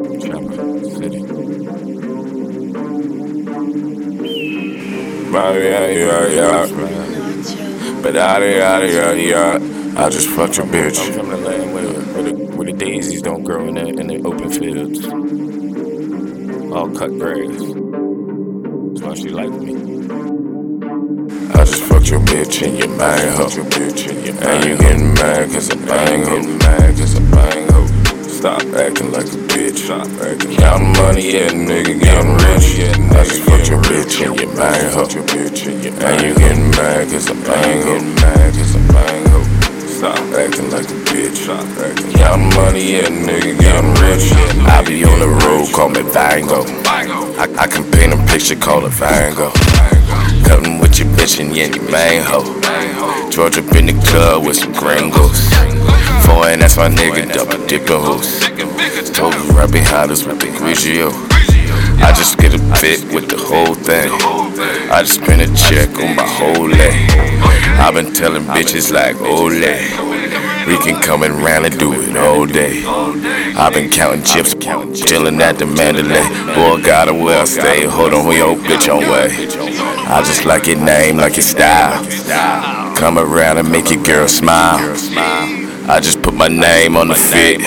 Trapper 0.00 0.84
City. 0.96 1.20
Yeah, 5.30 5.86
yeah, 5.88 6.26
yeah. 6.26 6.66
But 8.02 8.16
out 8.16 8.42
of 8.42 8.48
yeah, 8.48 8.82
yeah, 8.82 9.12
yeah. 9.12 9.58
I 9.96 10.08
just 10.08 10.28
fucked 10.30 10.56
your 10.56 10.66
bitch. 10.66 11.06
I'm 11.06 11.12
from 11.12 11.28
the 11.28 11.36
land 11.36 11.74
where, 11.74 11.84
where, 11.84 12.22
the, 12.22 12.32
where 12.56 12.66
the 12.66 12.72
daisies 12.72 13.20
don't 13.20 13.44
grow 13.44 13.68
in 13.68 13.74
the, 13.74 13.88
in 13.88 14.06
the 14.06 14.22
open 14.26 14.50
fields. 14.50 15.06
All 16.72 16.88
cut 16.90 17.10
grass. 17.18 17.60
That's 18.88 19.02
why 19.02 19.14
she 19.16 19.28
like 19.28 19.50
me. 19.50 19.74
I 21.52 21.64
just 21.64 21.82
fucked 21.82 22.08
your 22.08 22.20
bitch 22.20 22.66
and 22.66 22.78
your 22.78 22.88
mind 22.88 23.30
hoe. 23.34 23.50
Your 23.50 23.66
bitch 23.66 24.08
and 24.08 24.26
your 24.26 24.48
and 24.48 24.64
you 24.64 24.78
getting 24.78 25.12
mad 25.14 25.50
cause 25.50 25.70
I 25.70 25.74
bang 25.84 26.24
hoe. 26.24 26.42
mad 26.58 26.96
cause 26.96 27.16
I 27.16 27.20
bang 27.30 27.68
hoe. 27.70 27.86
Stop 28.22 28.62
acting 28.74 29.12
like 29.12 29.26
a 29.26 29.49
bitch. 29.72 30.58
Counting 30.58 30.92
money, 31.02 31.32
yeah, 31.32 31.48
nigga, 31.48 31.98
getting 32.00 32.32
rich. 32.34 32.78
I 33.10 33.24
just 33.24 33.42
fucked 33.42 33.68
your 33.68 33.80
bitch 33.82 34.24
and 34.24 34.38
your 34.38 34.48
mind 34.56 34.94
hoe. 34.94 35.06
And 36.06 36.22
you 36.22 36.34
getting 36.34 36.70
mad 36.70 37.10
cause 37.10 37.30
I 37.30 37.34
bang 37.44 37.82
hoe. 37.82 38.00
mad 38.20 38.54
cause 38.54 38.76
bang 38.92 39.26
hoe. 39.28 39.86
Stop 39.86 40.18
acting 40.34 40.70
like 40.70 40.86
a 40.86 40.98
bitch. 41.10 41.46
Counting 42.16 42.54
money, 42.56 42.92
yeah, 42.92 43.08
nigga, 43.08 43.58
getting 43.58 43.94
rich. 44.02 44.32
I 44.66 44.82
be 44.86 45.04
on 45.04 45.18
the 45.18 45.28
road, 45.28 45.72
call 45.74 45.88
me 45.88 46.02
Van 46.02 46.46
Gogh. 46.46 46.66
I, 46.86 47.48
I 47.58 47.66
can 47.66 47.90
paint 47.90 48.12
a 48.14 48.26
picture, 48.26 48.56
call 48.56 48.86
it 48.86 48.92
Van 48.92 49.34
Gogh. 49.34 49.52
Cutting 50.46 50.78
with 50.78 50.98
your 50.98 51.08
bitch 51.08 51.40
and 51.40 51.54
yeah, 51.54 51.66
your 51.66 51.90
main 51.90 52.22
hoe. 52.22 52.60
George 53.30 53.58
up 53.58 53.72
in 53.76 53.86
the 53.86 54.06
club 54.06 54.44
with 54.44 54.56
some 54.56 54.72
gringos. 54.72 55.50
My 56.80 56.88
nigga, 56.88 57.30
double 57.30 57.66
dipping 57.66 57.88
hoes. 57.88 58.40
Told 59.10 59.34
him 59.34 59.70
behind 59.70 60.10
us 60.10 60.24
with 60.24 60.40
the 60.40 60.46
Grigio. 60.46 61.12
I 62.00 62.10
just 62.16 62.38
get 62.38 62.54
a 62.54 62.58
bit 62.80 63.04
with 63.12 63.28
the 63.28 63.36
whole 63.36 63.74
thing. 63.74 64.10
I 64.90 65.02
just 65.02 65.20
spend 65.20 65.42
a 65.42 65.54
check 65.54 65.90
on 65.98 66.16
my 66.16 66.26
whole 66.26 66.66
leg. 66.66 67.10
I've 67.78 67.92
been 67.92 68.14
telling 68.14 68.44
bitches 68.44 68.90
like, 68.90 69.20
ole. 69.20 69.50
We 69.50 70.78
can 70.78 71.02
come 71.02 71.22
and 71.22 71.34
around 71.34 71.66
and 71.66 71.78
do 71.78 71.92
it 71.92 72.16
all 72.16 72.46
day. 72.46 72.82
I've 72.86 73.74
been 73.74 73.90
counting 73.90 74.24
chips, 74.24 74.54
chillin' 74.54 75.38
at 75.42 75.58
the 75.58 75.66
Mandalay. 75.66 76.24
Boy, 76.54 76.82
gotta 76.82 77.12
where 77.12 77.42
I 77.42 77.44
stay. 77.44 77.84
Hold 77.84 78.14
on, 78.14 78.34
your 78.34 78.48
old 78.48 78.60
bitch 78.60 78.88
on 78.88 79.02
way. 79.02 79.28
I 80.08 80.22
just 80.24 80.46
like 80.46 80.66
your 80.66 80.78
name, 80.78 81.18
like 81.18 81.36
your 81.36 81.42
style. 81.42 82.02
Come 82.96 83.18
around 83.18 83.58
and 83.58 83.70
make 83.70 83.90
your 83.90 84.02
girl 84.02 84.26
smile. 84.28 84.78
I 85.90 85.98
just 85.98 86.22
put 86.22 86.34
my 86.34 86.46
name 86.46 86.96
on 86.96 87.08
the 87.08 87.16
fit. 87.16 87.60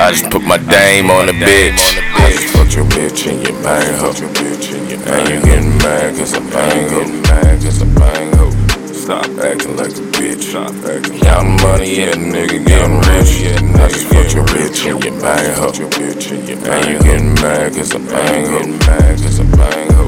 I 0.00 0.10
just 0.10 0.28
put 0.30 0.42
my 0.42 0.58
dame 0.58 1.12
on 1.12 1.26
the 1.26 1.32
bitch. 1.32 1.78
I 2.18 2.32
just 2.32 2.52
fucked 2.52 2.74
your 2.74 2.84
bitch 2.86 3.30
and 3.30 3.40
your 3.46 3.54
bang 3.62 3.94
hoe. 4.02 4.10
And 4.10 5.28
you 5.30 5.40
getting 5.46 5.78
mad 5.78 6.16
cause 6.18 6.34
I 6.34 6.40
bang 6.50 6.90
hoe. 6.90 7.06
Mad 7.22 7.62
cause 7.62 7.82
I 7.82 7.86
bang 7.94 8.32
hoe. 8.34 8.50
Stop 8.92 9.30
acting 9.38 9.76
like 9.76 9.94
a 9.94 10.04
bitch. 10.18 10.42
Stop 10.42 10.74
acting. 10.90 11.20
Counting 11.20 11.62
money, 11.62 11.98
yeah, 11.98 12.14
nigga, 12.18 12.58
getting 12.66 12.98
rich. 13.06 13.46
I 13.78 13.88
just 13.88 14.06
fucked 14.10 14.34
your 14.34 14.44
bitch 14.46 14.82
and 14.90 15.04
your 15.04 15.14
bang 15.22 15.54
hoe. 15.54 15.70
And 15.70 16.84
you 16.90 16.98
getting 16.98 17.34
mad 17.34 17.74
cause 17.74 17.94
I 17.94 17.98
bang 17.98 18.46
hoe. 18.46 18.66
Mad 18.90 19.18
cause 19.22 19.38
I 19.38 19.44
bang 19.56 19.92
hoe. 19.92 20.03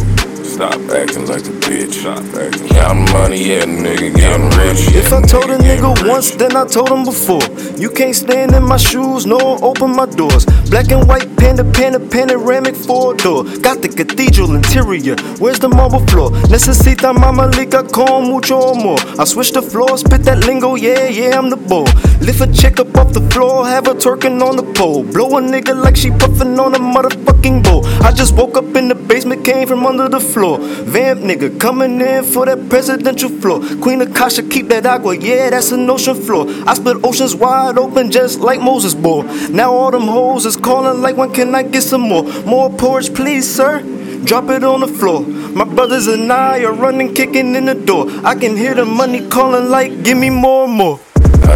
Stop 0.56 0.80
acting 0.88 1.26
like 1.26 1.44
a 1.44 1.52
bitch. 1.68 2.00
Stop 2.00 2.24
acting. 2.34 2.68
Counting 2.68 3.12
money, 3.12 3.44
yeah, 3.44 3.64
nigga, 3.64 4.08
getting 4.16 4.48
rich. 4.56 4.88
If 4.96 5.12
I 5.12 5.20
told 5.20 5.50
a 5.50 5.58
nigga 5.58 6.08
once, 6.08 6.30
then 6.30 6.56
I 6.56 6.64
told 6.64 6.88
him 6.88 7.04
before. 7.04 7.42
You 7.76 7.90
can't 7.90 8.16
stand 8.16 8.54
in 8.54 8.64
my 8.64 8.78
shoes, 8.78 9.26
no 9.26 9.58
open 9.60 9.94
my 9.94 10.06
doors. 10.06 10.46
Black 10.70 10.90
and 10.92 11.06
white 11.06 11.28
panda, 11.36 11.62
panda, 11.62 12.00
panoramic 12.00 12.74
four 12.74 13.12
door. 13.16 13.44
Got 13.60 13.82
the 13.82 13.92
cathedral 13.94 14.54
interior. 14.54 15.16
Where's 15.36 15.58
the 15.58 15.68
marble 15.68 16.00
floor? 16.06 16.30
Necesita 16.48 17.12
mamalica 17.12 17.82
con 17.92 18.24
mucho 18.24 18.72
more. 18.72 18.98
I 19.20 19.24
switch 19.24 19.52
the 19.52 19.60
floor, 19.60 19.98
spit 19.98 20.24
that 20.24 20.46
lingo, 20.46 20.74
yeah, 20.74 21.06
yeah, 21.06 21.36
I'm 21.36 21.50
the 21.50 21.56
bull. 21.56 21.84
Lift 22.20 22.40
a 22.40 22.52
chick 22.52 22.80
up 22.80 22.96
off 22.96 23.12
the 23.12 23.20
floor, 23.30 23.66
have 23.66 23.86
her 23.86 23.94
twerking 23.94 24.42
on 24.42 24.56
the 24.56 24.62
pole. 24.72 25.04
Blow 25.04 25.36
a 25.36 25.40
nigga 25.40 25.80
like 25.80 25.96
she 25.96 26.10
puffing 26.10 26.58
on 26.58 26.74
a 26.74 26.78
motherfucking 26.78 27.62
bowl. 27.62 27.86
I 28.02 28.10
just 28.10 28.34
woke 28.34 28.56
up 28.56 28.74
in 28.74 28.88
the 28.88 28.94
basement, 28.94 29.44
came 29.44 29.68
from 29.68 29.84
under 29.84 30.08
the 30.08 30.18
floor. 30.18 30.58
Vamp 30.58 31.20
nigga 31.20 31.60
coming 31.60 32.00
in 32.00 32.24
for 32.24 32.46
that 32.46 32.68
presidential 32.70 33.28
floor. 33.28 33.60
Queen 33.82 34.00
Akasha, 34.00 34.42
keep 34.42 34.68
that 34.68 34.86
agua, 34.86 35.16
yeah, 35.16 35.50
that's 35.50 35.72
an 35.72 35.88
ocean 35.90 36.14
floor. 36.14 36.46
I 36.66 36.74
split 36.74 37.04
oceans 37.04 37.34
wide 37.34 37.76
open 37.76 38.10
just 38.10 38.40
like 38.40 38.60
Moses 38.60 38.94
bore. 38.94 39.24
Now 39.50 39.72
all 39.72 39.90
them 39.90 40.08
hoes 40.08 40.46
is 40.46 40.56
calling 40.56 41.02
like 41.02 41.16
when 41.16 41.32
can 41.32 41.54
I 41.54 41.64
get 41.64 41.82
some 41.82 42.00
more? 42.00 42.22
More 42.44 42.70
porridge, 42.70 43.14
please, 43.14 43.48
sir. 43.48 43.82
Drop 44.24 44.48
it 44.48 44.64
on 44.64 44.80
the 44.80 44.88
floor. 44.88 45.20
My 45.20 45.64
brothers 45.64 46.06
and 46.08 46.32
I 46.32 46.64
are 46.64 46.72
running, 46.72 47.14
kicking 47.14 47.54
in 47.54 47.66
the 47.66 47.74
door. 47.74 48.06
I 48.24 48.34
can 48.34 48.56
hear 48.56 48.74
the 48.74 48.84
money 48.84 49.28
calling 49.28 49.70
like, 49.70 50.02
give 50.02 50.18
me 50.18 50.30
more 50.30 50.66
more. 50.66 50.98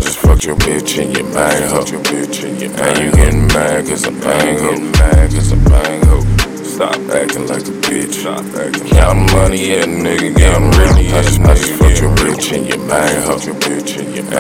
I 0.01 0.03
just 0.03 0.19
fucked 0.21 0.45
your 0.47 0.57
bitch 0.57 0.97
and 0.97 1.15
your 1.15 1.29
bang 1.35 1.69
hoe. 1.69 1.85
And 1.85 2.99
you 2.99 3.13
getting 3.13 3.47
mad 3.49 3.87
cause 3.87 4.07
I 4.07 4.11
bang 4.11 4.59
hoe. 4.59 4.81
Mad 4.97 5.31
cause 5.31 5.53
I 5.53 5.57
bang 5.69 6.03
hoe. 6.07 6.25
Stop 6.65 6.97
acting 7.13 7.47
like 7.47 7.69
a 7.69 7.77
bitch. 7.85 8.15
Stop 8.15 8.47
acting. 8.57 8.89
Counting 8.89 9.37
money, 9.37 9.69
yeah, 9.69 9.85
nigga, 9.85 10.35
getting 10.35 10.71
rich. 10.71 11.13
I 11.13 11.21
just, 11.21 11.41
I 11.41 11.55
just 11.55 11.73
fucked 11.73 12.01
your 12.01 12.15
bitch 12.17 12.51
and 12.57 12.67
your 12.67 12.79
bang 12.89 13.23
hoe. 13.25 13.35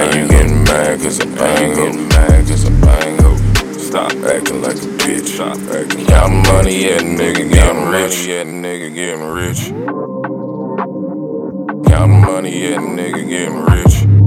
And 0.00 0.14
you 0.14 0.28
getting 0.28 0.64
mad 0.64 0.98
cause 1.02 1.20
I 1.20 1.26
bang 1.26 1.76
hoe. 1.76 1.92
Mad 2.08 2.48
cause 2.48 2.64
I 2.64 2.70
bang 2.80 3.18
hoe. 3.20 3.36
Stop 3.76 4.12
acting 4.32 4.62
like 4.62 4.76
a 4.76 4.90
bitch. 5.04 5.28
Stop 5.28 5.58
acting. 5.76 6.06
Counting 6.06 6.42
money, 6.44 6.84
yeah, 6.84 7.00
nigga, 7.00 7.52
getting 7.52 7.84
rich. 7.90 8.24
Yeah, 8.24 8.44
nigga, 8.44 8.94
getting 8.94 9.28
rich. 9.28 9.68
Counting 11.86 12.20
money, 12.22 12.62
yeah, 12.62 12.78
nigga, 12.78 13.28
getting 13.28 13.62
rich. 13.66 14.19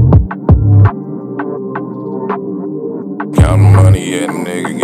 money 3.93 4.15
at, 4.15 4.29
nigga. 4.29 4.82